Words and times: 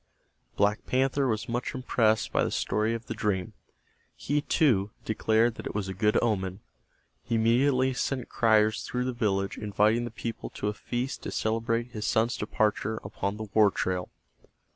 Black 0.55 0.87
Panther 0.87 1.27
was 1.27 1.47
much 1.47 1.75
impressed 1.75 2.31
by 2.31 2.43
the 2.43 2.49
story 2.49 2.95
of 2.95 3.05
the 3.05 3.13
dream. 3.13 3.53
He, 4.15 4.41
too, 4.41 4.89
declared 5.05 5.53
that 5.55 5.67
it 5.67 5.75
was 5.75 5.87
a 5.87 5.93
good 5.93 6.17
omen. 6.23 6.59
He 7.21 7.35
immediately 7.35 7.93
sent 7.93 8.27
criers 8.27 8.81
through 8.83 9.05
the 9.05 9.13
village 9.13 9.59
inviting 9.59 10.05
the 10.05 10.09
people 10.09 10.49
to 10.55 10.69
a 10.69 10.73
feast 10.73 11.21
to 11.21 11.31
celebrate 11.31 11.91
his 11.91 12.07
son's 12.07 12.35
departure 12.35 12.97
upon 13.03 13.37
the 13.37 13.49
war 13.53 13.69
trail. 13.69 14.09